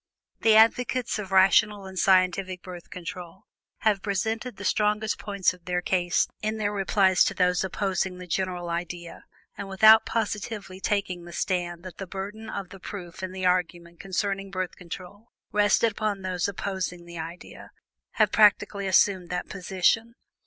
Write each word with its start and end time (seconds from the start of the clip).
The 0.39 0.55
advocates 0.55 1.19
of 1.19 1.31
rational 1.31 1.85
and 1.85 1.95
scientific 1.99 2.63
Birth 2.63 2.89
Control 2.89 3.43
have 3.81 4.01
presented 4.01 4.57
the 4.57 4.65
strongest 4.65 5.19
points 5.19 5.53
of 5.53 5.65
their 5.65 5.83
case 5.83 6.27
in 6.41 6.57
their 6.57 6.73
replies 6.73 7.23
to 7.25 7.35
those 7.35 7.63
opposing 7.63 8.17
the 8.17 8.25
general 8.25 8.71
idea, 8.71 9.25
and 9.59 9.69
without 9.69 10.03
positively 10.07 10.79
taking 10.79 11.25
the 11.25 11.33
stand 11.33 11.83
that 11.83 11.99
the 11.99 12.07
burden 12.07 12.49
of 12.49 12.69
the 12.69 12.79
proof 12.79 13.21
in 13.21 13.31
the 13.31 13.45
argument 13.45 13.99
concerning 13.99 14.49
Birth 14.49 14.75
Control 14.75 15.27
rested 15.51 15.91
upon 15.91 16.23
those 16.23 16.47
opposing 16.47 17.05
the 17.05 17.19
idea, 17.19 17.69
have 18.13 18.31
practically 18.31 18.87
assumed 18.87 19.29
that 19.29 19.49
position. 19.49 20.15